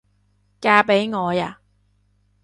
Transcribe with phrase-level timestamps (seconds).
[0.59, 1.59] 嫁畀我吖？